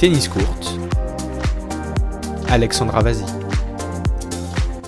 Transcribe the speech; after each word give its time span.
Tennis 0.00 0.28
Court, 0.28 0.78
Alexandra 2.48 3.02
Vazi. 3.02 3.22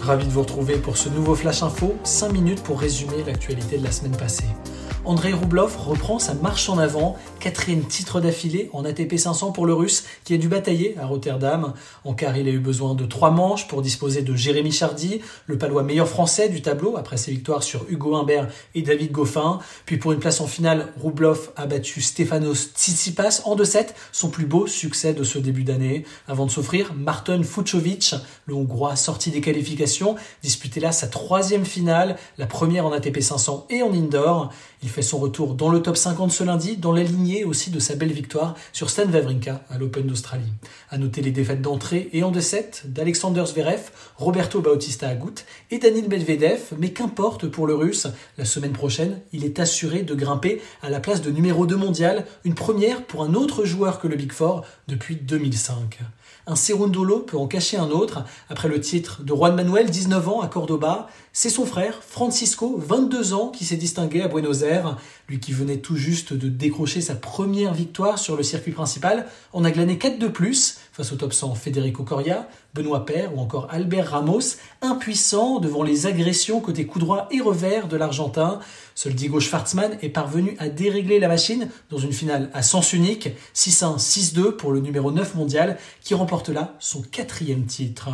Ravi 0.00 0.24
de 0.24 0.30
vous 0.30 0.40
retrouver 0.40 0.76
pour 0.76 0.96
ce 0.96 1.10
nouveau 1.10 1.34
Flash 1.34 1.62
Info, 1.62 1.96
5 2.02 2.32
minutes 2.32 2.62
pour 2.62 2.80
résumer 2.80 3.22
l'actualité 3.26 3.76
de 3.76 3.84
la 3.84 3.92
semaine 3.92 4.16
passée. 4.16 4.46
Andrei 5.04 5.32
Rublev 5.32 5.76
reprend 5.78 6.20
sa 6.20 6.32
marche 6.32 6.68
en 6.68 6.78
avant, 6.78 7.16
quatrième 7.40 7.84
titre 7.84 8.20
d'affilée 8.20 8.70
en 8.72 8.84
ATP 8.84 9.16
500 9.16 9.50
pour 9.50 9.66
le 9.66 9.74
russe 9.74 10.04
qui 10.22 10.32
a 10.32 10.36
dû 10.36 10.46
batailler 10.46 10.96
à 10.96 11.06
Rotterdam. 11.06 11.72
En 12.04 12.14
quart, 12.14 12.36
il 12.36 12.46
a 12.46 12.52
eu 12.52 12.60
besoin 12.60 12.94
de 12.94 13.04
trois 13.04 13.32
manches 13.32 13.66
pour 13.66 13.82
disposer 13.82 14.22
de 14.22 14.36
Jérémy 14.36 14.70
Chardy, 14.70 15.20
le 15.46 15.58
palois 15.58 15.82
meilleur 15.82 16.06
français 16.06 16.48
du 16.48 16.62
tableau 16.62 16.96
après 16.96 17.16
ses 17.16 17.32
victoires 17.32 17.64
sur 17.64 17.84
Hugo 17.88 18.14
Humbert 18.14 18.46
et 18.76 18.82
David 18.82 19.10
Goffin. 19.10 19.58
Puis 19.86 19.96
pour 19.96 20.12
une 20.12 20.20
place 20.20 20.40
en 20.40 20.46
finale, 20.46 20.92
Rublev 21.02 21.50
a 21.56 21.66
battu 21.66 22.00
Stefanos 22.00 22.70
Tsitsipas 22.76 23.42
en 23.44 23.56
2-7, 23.56 23.88
son 24.12 24.30
plus 24.30 24.46
beau 24.46 24.68
succès 24.68 25.14
de 25.14 25.24
ce 25.24 25.40
début 25.40 25.64
d'année, 25.64 26.04
avant 26.28 26.46
de 26.46 26.50
s'offrir 26.52 26.94
Martin 26.94 27.42
Fucovic, 27.42 28.14
le 28.46 28.54
Hongrois 28.54 28.94
sorti 28.94 29.32
des 29.32 29.40
qualifications, 29.40 30.14
disputait 30.44 30.78
là 30.78 30.92
sa 30.92 31.08
troisième 31.08 31.64
finale, 31.64 32.16
la 32.38 32.46
première 32.46 32.86
en 32.86 32.92
ATP 32.92 33.20
500 33.20 33.66
et 33.68 33.82
en 33.82 33.92
indoor. 33.92 34.52
Fait 34.92 35.02
son 35.02 35.18
retour 35.18 35.54
dans 35.54 35.70
le 35.70 35.82
top 35.82 35.96
50 35.96 36.30
ce 36.30 36.44
lundi, 36.44 36.76
dans 36.76 36.92
la 36.92 37.02
lignée 37.02 37.44
aussi 37.44 37.70
de 37.70 37.80
sa 37.80 37.96
belle 37.96 38.12
victoire 38.12 38.54
sur 38.72 38.90
Stan 38.90 39.10
Wawrinka 39.10 39.64
à 39.68 39.78
l'Open 39.78 40.06
d'Australie. 40.06 40.52
À 40.90 40.98
noter 40.98 41.22
les 41.22 41.32
défaites 41.32 41.62
d'entrée 41.62 42.10
et 42.12 42.22
en 42.22 42.30
2-7 42.30 42.86
d'Alexander 42.86 43.44
Zverev, 43.46 43.90
Roberto 44.16 44.60
Bautista 44.60 45.08
Agut 45.08 45.44
et 45.70 45.78
Danil 45.78 46.08
Medvedev, 46.08 46.74
mais 46.78 46.90
qu'importe 46.90 47.48
pour 47.48 47.66
le 47.66 47.74
russe, 47.74 48.06
la 48.38 48.44
semaine 48.44 48.72
prochaine, 48.72 49.20
il 49.32 49.44
est 49.44 49.58
assuré 49.58 50.02
de 50.02 50.14
grimper 50.14 50.60
à 50.82 50.90
la 50.90 51.00
place 51.00 51.22
de 51.22 51.30
numéro 51.30 51.66
2 51.66 51.74
mondial, 51.76 52.26
une 52.44 52.54
première 52.54 53.04
pour 53.04 53.22
un 53.22 53.34
autre 53.34 53.64
joueur 53.64 53.98
que 53.98 54.08
le 54.08 54.16
Big 54.16 54.32
Four 54.32 54.62
depuis 54.86 55.16
2005. 55.16 56.00
Un 56.46 56.56
Serundolo 56.56 57.20
peut 57.20 57.36
en 57.36 57.46
cacher 57.46 57.76
un 57.76 57.90
autre. 57.90 58.24
Après 58.48 58.68
le 58.68 58.80
titre 58.80 59.22
de 59.22 59.32
Juan 59.32 59.54
Manuel, 59.54 59.88
19 59.88 60.28
ans, 60.28 60.40
à 60.40 60.48
Cordoba, 60.48 61.06
c'est 61.32 61.50
son 61.50 61.64
frère, 61.64 62.02
Francisco, 62.02 62.74
22 62.78 63.32
ans, 63.32 63.48
qui 63.48 63.64
s'est 63.64 63.76
distingué 63.76 64.22
à 64.22 64.28
Buenos 64.28 64.62
Aires. 64.62 64.81
Lui 65.28 65.40
qui 65.40 65.52
venait 65.52 65.78
tout 65.78 65.96
juste 65.96 66.32
de 66.32 66.48
décrocher 66.48 67.00
sa 67.00 67.14
première 67.14 67.74
victoire 67.74 68.18
sur 68.18 68.36
le 68.36 68.42
circuit 68.42 68.72
principal, 68.72 69.26
en 69.52 69.64
a 69.64 69.70
glané 69.70 69.98
4 69.98 70.18
de 70.18 70.28
plus 70.28 70.78
face 70.92 71.12
au 71.12 71.16
top 71.16 71.32
100 71.32 71.54
Federico 71.54 72.04
Coria, 72.04 72.48
Benoît 72.74 73.04
Paire 73.04 73.36
ou 73.36 73.40
encore 73.40 73.68
Albert 73.70 74.12
Ramos, 74.12 74.56
impuissant 74.80 75.60
devant 75.60 75.82
les 75.82 76.06
agressions 76.06 76.60
côté 76.60 76.86
coup 76.86 76.98
droit 76.98 77.28
et 77.30 77.40
revers 77.40 77.86
de 77.86 77.96
l'Argentin. 77.98 78.60
Seul 78.94 79.14
Diego 79.14 79.40
Schwartzmann 79.40 79.98
est 80.00 80.08
parvenu 80.08 80.56
à 80.58 80.70
dérégler 80.70 81.18
la 81.18 81.28
machine 81.28 81.68
dans 81.90 81.98
une 81.98 82.12
finale 82.12 82.50
à 82.54 82.62
sens 82.62 82.94
unique, 82.94 83.28
6-1, 83.54 83.98
6-2 83.98 84.52
pour 84.52 84.72
le 84.72 84.80
numéro 84.80 85.12
9 85.12 85.34
mondial, 85.34 85.76
qui 86.02 86.14
remporte 86.14 86.48
là 86.48 86.74
son 86.78 87.02
quatrième 87.02 87.66
titre. 87.66 88.08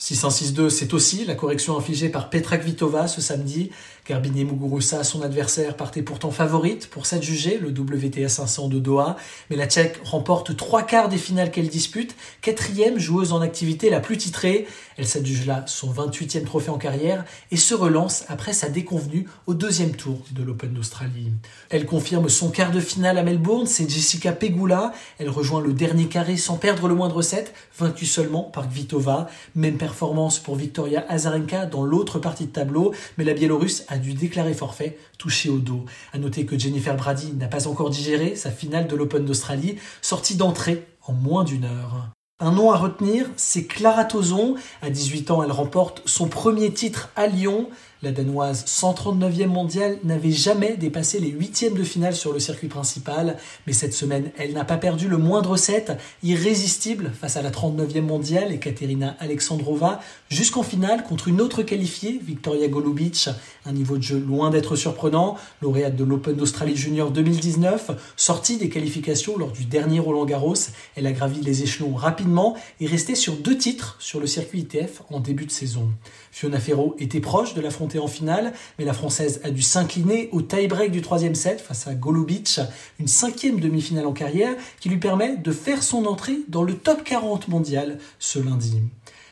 6-1-6-2, 0.00 0.70
c'est 0.70 0.94
aussi 0.94 1.24
la 1.24 1.34
correction 1.34 1.76
infligée 1.76 2.08
par 2.08 2.30
Petra 2.30 2.56
Kvitova 2.58 3.08
ce 3.08 3.20
samedi. 3.20 3.70
Garbine 4.08 4.46
Muguruza, 4.46 5.02
son 5.02 5.22
adversaire, 5.22 5.76
partait 5.76 6.02
pourtant 6.02 6.30
favorite 6.30 6.88
pour 6.88 7.04
s'adjuger 7.04 7.58
le 7.58 7.70
WTA 7.70 8.28
500 8.28 8.68
de 8.68 8.78
Doha, 8.78 9.16
mais 9.50 9.56
la 9.56 9.66
Tchèque 9.66 9.98
remporte 10.04 10.56
trois 10.56 10.84
quarts 10.84 11.08
des 11.08 11.18
finales 11.18 11.50
qu'elle 11.50 11.68
dispute, 11.68 12.14
quatrième 12.42 12.98
joueuse 13.00 13.32
en 13.32 13.40
activité 13.40 13.90
la 13.90 13.97
plus 14.00 14.16
titrée. 14.16 14.66
Elle 14.96 15.06
s'adjuge 15.06 15.46
là 15.46 15.64
son 15.66 15.92
28e 15.92 16.44
trophée 16.44 16.70
en 16.70 16.78
carrière 16.78 17.24
et 17.50 17.56
se 17.56 17.74
relance 17.74 18.24
après 18.28 18.52
sa 18.52 18.68
déconvenue 18.68 19.26
au 19.46 19.54
deuxième 19.54 19.92
tour 19.92 20.20
de 20.32 20.42
l'Open 20.42 20.72
d'Australie. 20.72 21.32
Elle 21.70 21.86
confirme 21.86 22.28
son 22.28 22.50
quart 22.50 22.70
de 22.70 22.80
finale 22.80 23.18
à 23.18 23.22
Melbourne, 23.22 23.66
c'est 23.66 23.88
Jessica 23.88 24.32
Pegula. 24.32 24.92
Elle 25.18 25.30
rejoint 25.30 25.60
le 25.60 25.72
dernier 25.72 26.06
carré 26.06 26.36
sans 26.36 26.56
perdre 26.56 26.88
le 26.88 26.94
moindre 26.94 27.22
set, 27.22 27.54
vaincue 27.78 28.06
seulement 28.06 28.42
par 28.42 28.68
Kvitova. 28.68 29.28
Même 29.54 29.76
performance 29.76 30.38
pour 30.38 30.56
Victoria 30.56 31.04
Azarenka 31.08 31.66
dans 31.66 31.84
l'autre 31.84 32.18
partie 32.18 32.46
de 32.46 32.52
tableau, 32.52 32.92
mais 33.16 33.24
la 33.24 33.34
Biélorusse 33.34 33.84
a 33.88 33.98
dû 33.98 34.14
déclarer 34.14 34.54
forfait, 34.54 34.98
touché 35.16 35.48
au 35.48 35.58
dos. 35.58 35.84
À 36.12 36.18
noter 36.18 36.44
que 36.44 36.58
Jennifer 36.58 36.96
Brady 36.96 37.32
n'a 37.34 37.48
pas 37.48 37.68
encore 37.68 37.90
digéré 37.90 38.34
sa 38.36 38.50
finale 38.50 38.88
de 38.88 38.96
l'Open 38.96 39.24
d'Australie, 39.24 39.76
sortie 40.02 40.36
d'entrée 40.36 40.86
en 41.06 41.12
moins 41.12 41.44
d'une 41.44 41.64
heure. 41.64 42.17
Un 42.40 42.52
nom 42.52 42.70
à 42.70 42.76
retenir, 42.76 43.26
c'est 43.34 43.64
Clara 43.64 44.04
Tozon. 44.04 44.54
À 44.80 44.90
18 44.90 45.32
ans, 45.32 45.42
elle 45.42 45.50
remporte 45.50 46.02
son 46.06 46.28
premier 46.28 46.72
titre 46.72 47.08
à 47.16 47.26
Lyon. 47.26 47.68
La 48.00 48.12
Danoise 48.12 48.64
139e 48.64 49.48
mondiale 49.48 49.98
n'avait 50.04 50.30
jamais 50.30 50.76
dépassé 50.76 51.18
les 51.18 51.30
huitièmes 51.30 51.74
de 51.74 51.82
finale 51.82 52.14
sur 52.14 52.32
le 52.32 52.38
circuit 52.38 52.68
principal, 52.68 53.36
mais 53.66 53.72
cette 53.72 53.92
semaine, 53.92 54.30
elle 54.38 54.52
n'a 54.52 54.64
pas 54.64 54.76
perdu 54.76 55.08
le 55.08 55.16
moindre 55.16 55.56
set, 55.56 55.90
irrésistible 56.22 57.10
face 57.20 57.36
à 57.36 57.42
la 57.42 57.50
39e 57.50 58.02
mondiale, 58.02 58.52
Ekaterina 58.52 59.16
Alexandrova, 59.18 59.98
jusqu'en 60.28 60.62
finale 60.62 61.02
contre 61.02 61.26
une 61.26 61.40
autre 61.40 61.62
qualifiée, 61.62 62.20
Victoria 62.24 62.68
Golubic, 62.68 63.30
un 63.66 63.72
niveau 63.72 63.96
de 63.96 64.02
jeu 64.04 64.20
loin 64.20 64.50
d'être 64.50 64.76
surprenant, 64.76 65.36
lauréate 65.60 65.96
de 65.96 66.04
l'Open 66.04 66.36
d'Australie 66.36 66.76
Junior 66.76 67.10
2019, 67.10 67.90
sortie 68.16 68.58
des 68.58 68.68
qualifications 68.68 69.36
lors 69.36 69.50
du 69.50 69.64
dernier 69.64 69.98
Roland 69.98 70.24
Garros, 70.24 70.54
elle 70.94 71.08
a 71.08 71.12
gravi 71.12 71.40
les 71.40 71.64
échelons 71.64 71.96
rapidement 71.96 72.56
et 72.80 72.86
resté 72.86 73.16
sur 73.16 73.34
deux 73.34 73.58
titres 73.58 73.96
sur 73.98 74.20
le 74.20 74.28
circuit 74.28 74.60
ITF 74.60 75.02
en 75.10 75.18
début 75.18 75.46
de 75.46 75.50
saison. 75.50 75.88
Fiona 76.30 76.60
Ferro 76.60 76.94
était 77.00 77.18
proche 77.18 77.54
de 77.54 77.60
en 77.96 78.08
finale, 78.08 78.52
mais 78.78 78.84
la 78.84 78.92
Française 78.92 79.40
a 79.44 79.50
dû 79.50 79.62
s'incliner 79.62 80.28
au 80.32 80.42
tie-break 80.42 80.90
du 80.90 81.00
troisième 81.00 81.34
set 81.36 81.60
face 81.60 81.86
à 81.86 81.94
Golubic, 81.94 82.60
une 82.98 83.06
cinquième 83.06 83.60
demi-finale 83.60 84.06
en 84.06 84.12
carrière 84.12 84.54
qui 84.80 84.88
lui 84.88 84.98
permet 84.98 85.36
de 85.36 85.52
faire 85.52 85.82
son 85.82 86.04
entrée 86.06 86.40
dans 86.48 86.64
le 86.64 86.74
top 86.74 87.04
40 87.04 87.48
mondial 87.48 87.98
ce 88.18 88.40
lundi. 88.40 88.82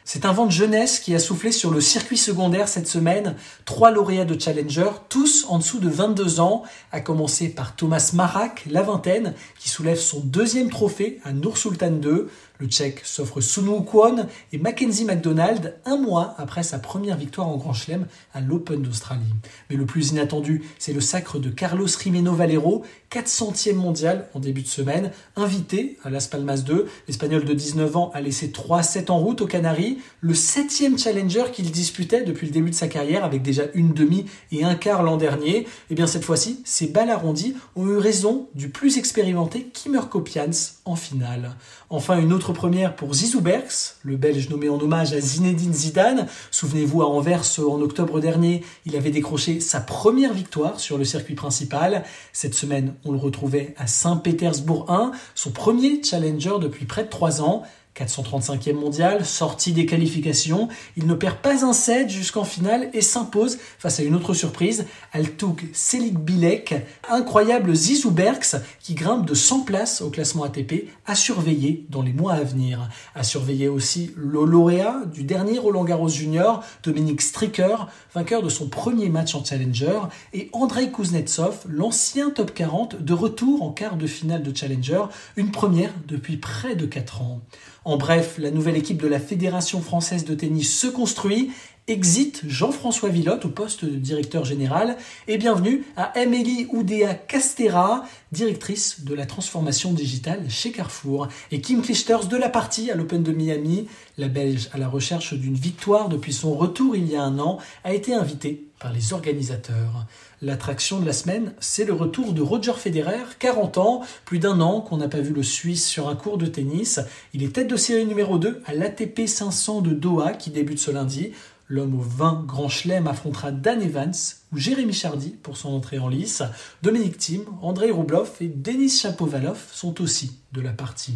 C'est 0.09 0.25
un 0.25 0.33
vent 0.33 0.47
de 0.47 0.53
jeunesse 0.53 1.01
qui 1.01 1.17
a 1.17 1.19
soufflé 1.19 1.51
sur 1.51 1.73
le 1.73 1.81
circuit 1.81 2.17
secondaire 2.17 2.69
cette 2.69 2.87
semaine. 2.87 3.35
Trois 3.65 3.91
lauréats 3.91 4.25
de 4.25 4.41
Challenger, 4.41 4.91
tous 5.09 5.47
en 5.49 5.59
dessous 5.59 5.81
de 5.81 5.89
22 5.89 6.39
ans, 6.39 6.63
à 6.93 7.01
commencer 7.01 7.49
par 7.49 7.75
Thomas 7.75 8.13
Marak, 8.15 8.67
la 8.71 8.83
vingtaine, 8.83 9.35
qui 9.59 9.69
soulève 9.69 9.99
son 9.99 10.21
deuxième 10.21 10.71
trophée 10.71 11.19
à 11.25 11.33
Nour 11.33 11.59
Sultan 11.59 11.91
II. 12.01 12.27
Le 12.59 12.67
Tchèque 12.67 13.03
s'offre 13.05 13.41
Sunu 13.41 13.85
Kwon 13.85 14.27
et 14.53 14.59
Mackenzie 14.59 15.05
McDonald 15.05 15.77
un 15.85 15.99
mois 15.99 16.35
après 16.39 16.63
sa 16.63 16.79
première 16.79 17.17
victoire 17.17 17.49
en 17.49 17.57
Grand 17.57 17.75
Chelem 17.75 18.07
à 18.33 18.41
l'Open 18.41 18.81
d'Australie. 18.81 19.35
Mais 19.69 19.77
le 19.77 19.85
plus 19.85 20.11
inattendu, 20.11 20.63
c'est 20.79 20.95
le 20.95 21.01
sacre 21.01 21.39
de 21.39 21.51
Carlos 21.51 21.87
Rimeno 22.03 22.33
Valero, 22.33 22.85
400e 23.13 23.75
mondial 23.75 24.29
en 24.35 24.41
début 24.41 24.63
de 24.63 24.69
semaine, 24.69 25.11
invité 25.37 25.99
à 26.03 26.11
Las 26.11 26.29
Palmas 26.29 26.63
2. 26.65 26.87
L'Espagnol 27.09 27.45
de 27.45 27.53
19 27.53 27.97
ans 27.97 28.11
a 28.15 28.21
laissé 28.23 28.49
3-7 28.49 29.11
en 29.11 29.19
route 29.19 29.43
aux 29.43 29.47
Canaries, 29.47 29.99
le 30.21 30.35
septième 30.35 30.99
challenger 30.99 31.45
qu'il 31.53 31.71
disputait 31.71 32.25
depuis 32.25 32.47
le 32.47 32.53
début 32.53 32.71
de 32.71 32.75
sa 32.75 32.89
carrière 32.89 33.25
avec 33.25 33.43
déjà 33.43 33.65
une 33.75 33.93
demi 33.93 34.27
et 34.51 34.65
un 34.65 34.75
quart 34.75 35.03
l'an 35.03 35.19
dernier. 35.19 35.59
Et 35.59 35.67
eh 35.91 35.95
bien 35.95 36.07
cette 36.07 36.25
fois-ci, 36.25 36.63
ses 36.65 36.87
balles 36.87 37.11
arrondies 37.11 37.55
ont 37.77 37.87
eu 37.87 37.99
raison 37.99 38.49
du 38.55 38.71
plus 38.71 38.97
expérimenté 38.97 39.65
Kimmer 39.73 40.09
Kopians 40.11 40.51
en 40.85 40.97
finale. 40.97 41.57
Enfin, 41.91 42.19
une 42.19 42.33
autre 42.33 42.46
première 42.53 42.97
pour 42.97 43.15
Zizou 43.15 43.41
Berks, 43.41 43.97
le 44.03 44.17
Belge 44.17 44.49
nommé 44.49 44.69
en 44.69 44.81
hommage 44.81 45.13
à 45.13 45.21
Zinedine 45.21 45.73
Zidane. 45.73 46.27
Souvenez-vous, 46.51 47.03
à 47.03 47.07
Anvers, 47.07 47.45
en 47.59 47.81
octobre 47.81 48.21
dernier, 48.21 48.63
il 48.85 48.97
avait 48.97 49.11
décroché 49.11 49.61
sa 49.61 49.81
première 49.81 50.33
victoire 50.33 50.81
sur 50.81 50.99
le 50.99 51.05
circuit 51.05 51.35
principal. 51.35 52.05
Cette 52.33 52.55
semaine, 52.55 52.95
on 53.05 53.13
le 53.13 53.19
retrouvait 53.19 53.75
à 53.79 53.87
Saint-Pétersbourg 53.87 54.91
1, 54.91 55.13
son 55.35 55.51
premier 55.51 56.03
challenger 56.03 56.55
depuis 56.61 56.85
près 56.85 57.05
de 57.05 57.09
trois 57.09 57.41
ans. 57.43 57.63
435e 57.97 58.75
mondial, 58.75 59.25
sorti 59.25 59.73
des 59.73 59.87
qualifications, 59.87 60.69
il 60.97 61.07
ne 61.07 61.15
perd 61.15 61.37
pas 61.37 61.65
un 61.65 61.73
set 61.73 62.11
jusqu'en 62.11 62.45
finale 62.45 62.91
et 62.93 63.01
s'impose 63.01 63.59
face 63.79 64.01
à 64.01 64.03
une 64.03 64.15
autre 64.15 64.35
surprise, 64.35 64.87
Altouk 65.13 65.65
Selik 65.73 66.19
Bilek, 66.19 66.75
incroyable 67.09 67.75
Zizou 67.75 68.11
Berks 68.11 68.57
qui 68.81 68.95
grimpe 68.95 69.27
de 69.27 69.35
100 69.35 69.61
places 69.61 70.03
au 70.03 70.11
classement 70.11 70.45
ATP 70.45 70.89
à 71.07 71.15
surveiller 71.15 71.87
dans 71.89 72.03
les 72.03 72.13
mois 72.13 72.35
à 72.35 72.43
venir. 72.43 72.89
À 73.15 73.23
surveiller 73.23 73.69
aussi 73.69 74.13
le 74.17 74.45
lauréat 74.45 75.03
du 75.13 75.25
dernier 75.25 75.59
Roland 75.59 75.85
Garros 75.85 76.09
Junior, 76.09 76.63
Dominique 76.83 77.23
Stricker, 77.23 77.89
vainqueur 78.15 78.43
de 78.43 78.49
son 78.49 78.69
premier 78.69 79.09
match 79.09 79.35
en 79.35 79.45
Challenger, 79.45 80.01
et 80.35 80.51
Andrei 80.53 80.91
Kuznetsov, 80.91 81.65
l'ancien 81.69 82.31
top 82.31 82.53
40, 82.53 83.03
de 83.03 83.15
retour 83.15 83.63
en 83.63 83.71
quart 83.71 83.97
de 83.97 84.07
finale 84.07 84.43
de 84.43 84.55
Challenger, 84.55 85.05
une 85.37 85.51
première 85.51 85.93
depuis 86.07 86.37
près 86.37 86.77
de 86.77 86.87
4 86.87 87.23
ans. 87.23 87.41
En 87.87 87.99
bref, 87.99 88.39
la 88.39 88.51
nouvelle 88.51 88.77
équipe 88.77 89.01
de 89.01 89.07
la 89.07 89.21
Fédération 89.21 89.81
française 89.81 90.25
de 90.25 90.35
tennis 90.35 90.77
se 90.77 90.89
construit. 90.89 91.53
Exit 91.89 92.43
Jean-François 92.49 93.11
Villotte 93.11 93.45
au 93.45 93.49
poste 93.49 93.85
de 93.85 93.95
directeur 93.95 94.45
général 94.45 94.97
et 95.29 95.39
bienvenue 95.39 95.85
à 95.97 96.19
Amélie 96.19 96.67
Oudéa 96.73 97.15
Castera, 97.15 98.05
directrice 98.33 99.05
de 99.05 99.15
la 99.15 99.25
transformation 99.25 99.93
digitale 99.93 100.51
chez 100.51 100.73
Carrefour. 100.73 101.29
Et 101.53 101.61
Kim 101.61 101.83
Clijsters 101.83 102.27
de 102.27 102.37
la 102.37 102.49
partie 102.49 102.91
à 102.91 102.97
l'Open 102.97 103.23
de 103.23 103.31
Miami, 103.31 103.87
la 104.19 104.27
Belge 104.27 104.69
à 104.73 104.79
la 104.79 104.89
recherche 104.89 105.35
d'une 105.35 105.55
victoire 105.55 106.09
depuis 106.09 106.33
son 106.33 106.55
retour 106.55 106.97
il 106.97 107.09
y 107.09 107.15
a 107.15 107.23
un 107.23 107.39
an, 107.39 107.59
a 107.85 107.95
été 107.95 108.13
invitée 108.13 108.65
par 108.81 108.93
les 108.93 109.13
organisateurs. 109.13 110.07
L'attraction 110.43 111.01
de 111.01 111.07
la 111.07 111.13
semaine, 111.13 111.55
c'est 111.61 111.85
le 111.85 111.95
retour 111.95 112.33
de 112.33 112.43
Roger 112.43 112.75
Federer, 112.75 113.25
40 113.39 113.79
ans, 113.79 114.03
plus 114.25 114.39
d'un 114.39 114.61
an 114.61 114.81
qu'on 114.81 114.99
n'a 114.99 115.09
pas 115.09 115.21
vu 115.21 115.33
le 115.33 115.43
Suisse 115.43 115.87
sur 115.87 116.09
un 116.09 116.17
cours 116.17 116.37
de 116.37 116.47
tennis. 116.47 117.01
Il 117.33 117.43
est 117.43 117.55
tête 117.55 117.69
de 117.69 117.77
série 117.77 118.05
numéro 118.05 118.39
2 118.39 118.63
à 118.67 118.75
l'ATP 118.75 119.27
500 119.27 119.81
de 119.81 119.93
Doha 119.93 120.33
qui 120.33 120.51
débute 120.51 120.79
ce 120.79 120.91
lundi. 120.91 121.33
L'homme 121.69 121.95
au 121.97 122.03
20 122.03 122.45
Grand 122.47 122.69
Chelem 122.69 123.09
affrontera 123.09 123.51
Dan 123.51 123.83
Evans 123.83 124.46
Jérémy 124.57 124.93
Chardy 124.93 125.31
pour 125.31 125.57
son 125.57 125.71
entrée 125.71 125.99
en 125.99 126.09
lice. 126.09 126.43
Dominique 126.83 127.19
Thiem, 127.19 127.43
Andrei 127.63 127.91
Rublev 127.91 128.31
et 128.41 128.49
Denis 128.49 128.91
Shapovalov 128.91 129.59
sont 129.73 130.01
aussi 130.01 130.39
de 130.53 130.61
la 130.61 130.73
partie. 130.73 131.15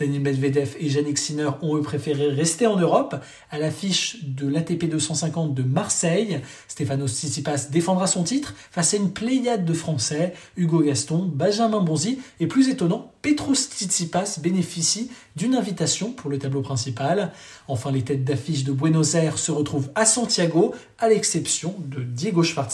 Daniel 0.00 0.22
Medvedev 0.22 0.76
et 0.80 0.88
Yannick 0.88 1.18
Sinner 1.18 1.50
ont 1.60 1.76
eux 1.76 1.82
préféré 1.82 2.28
rester 2.28 2.66
en 2.66 2.76
Europe. 2.76 3.16
À 3.50 3.58
l'affiche 3.58 4.24
de 4.24 4.48
l'ATP 4.48 4.88
250 4.88 5.52
de 5.52 5.62
Marseille, 5.62 6.40
Stéphano 6.68 7.06
Tsitsipas 7.06 7.66
défendra 7.70 8.06
son 8.06 8.24
titre 8.24 8.54
face 8.70 8.94
à 8.94 8.96
une 8.96 9.12
pléiade 9.12 9.66
de 9.66 9.74
Français, 9.74 10.32
Hugo 10.56 10.80
Gaston, 10.80 11.30
Benjamin 11.30 11.82
Bonzi 11.82 12.18
et 12.40 12.46
plus 12.46 12.70
étonnant, 12.70 13.12
Petros 13.20 13.54
Tsitsipas 13.54 14.38
bénéficie 14.42 15.10
d'une 15.36 15.54
invitation 15.54 16.12
pour 16.12 16.30
le 16.30 16.38
tableau 16.38 16.62
principal. 16.62 17.32
Enfin, 17.68 17.92
les 17.92 18.02
têtes 18.02 18.24
d'affiche 18.24 18.64
de 18.64 18.72
Buenos 18.72 19.14
Aires 19.14 19.38
se 19.38 19.52
retrouvent 19.52 19.90
à 19.94 20.06
Santiago, 20.06 20.74
à 20.98 21.10
l'exception 21.10 21.74
de 21.78 22.02
Diego 22.02 22.42
Schwartzmann. 22.42 22.69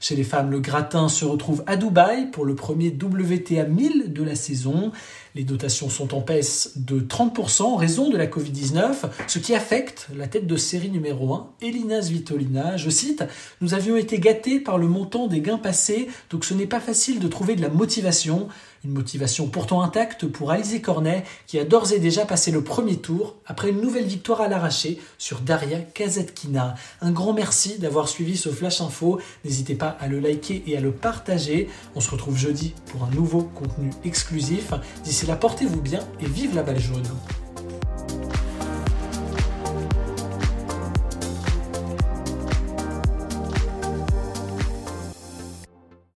Chez 0.00 0.16
les 0.16 0.24
femmes, 0.24 0.50
le 0.50 0.60
gratin 0.60 1.08
se 1.08 1.24
retrouve 1.24 1.62
à 1.66 1.76
Dubaï 1.76 2.30
pour 2.30 2.44
le 2.44 2.54
premier 2.54 2.88
WTA 2.88 3.64
1000 3.64 4.12
de 4.12 4.22
la 4.22 4.34
saison. 4.34 4.92
Les 5.34 5.44
dotations 5.44 5.88
sont 5.88 6.14
en 6.14 6.20
baisse 6.20 6.72
de 6.76 7.00
30% 7.00 7.62
en 7.62 7.76
raison 7.76 8.10
de 8.10 8.16
la 8.16 8.26
Covid-19, 8.26 8.94
ce 9.26 9.38
qui 9.38 9.54
affecte 9.54 10.08
la 10.16 10.28
tête 10.28 10.46
de 10.46 10.56
série 10.56 10.90
numéro 10.90 11.34
1, 11.34 11.50
Elina 11.62 12.02
Svitolina. 12.02 12.76
Je 12.76 12.90
cite, 12.90 13.24
Nous 13.60 13.74
avions 13.74 13.96
été 13.96 14.18
gâtés 14.18 14.60
par 14.60 14.78
le 14.78 14.86
montant 14.86 15.26
des 15.26 15.40
gains 15.40 15.58
passés, 15.58 16.08
donc 16.30 16.44
ce 16.44 16.54
n'est 16.54 16.66
pas 16.66 16.80
facile 16.80 17.18
de 17.18 17.28
trouver 17.28 17.56
de 17.56 17.62
la 17.62 17.68
motivation. 17.68 18.48
Une 18.84 18.92
motivation 18.92 19.46
pourtant 19.46 19.80
intacte 19.82 20.26
pour 20.26 20.50
Alizé 20.50 20.82
Cornet, 20.82 21.24
qui 21.46 21.58
a 21.58 21.64
d'ores 21.64 21.92
et 21.92 21.98
déjà 21.98 22.26
passé 22.26 22.50
le 22.50 22.62
premier 22.62 22.96
tour 22.96 23.36
après 23.46 23.70
une 23.70 23.80
nouvelle 23.80 24.04
victoire 24.04 24.42
à 24.42 24.48
l'arraché 24.48 25.00
sur 25.16 25.40
Daria 25.40 25.80
Kazetkina. 25.80 26.74
Un 27.00 27.10
grand 27.10 27.32
merci 27.32 27.78
d'avoir 27.78 28.08
suivi 28.08 28.36
ce 28.36 28.50
Flash 28.50 28.82
Info. 28.82 29.20
N'hésitez 29.44 29.74
pas 29.74 29.96
à 30.00 30.06
le 30.06 30.20
liker 30.20 30.62
et 30.66 30.76
à 30.76 30.80
le 30.80 30.92
partager. 30.92 31.68
On 31.94 32.00
se 32.00 32.10
retrouve 32.10 32.36
jeudi 32.36 32.74
pour 32.86 33.04
un 33.04 33.10
nouveau 33.10 33.42
contenu 33.42 33.90
exclusif. 34.04 34.74
D'ici 35.02 35.24
là, 35.24 35.36
portez-vous 35.36 35.80
bien 35.80 36.00
et 36.20 36.26
vive 36.26 36.54
la 36.54 36.62
balle 36.62 36.80
jaune. 36.80 37.02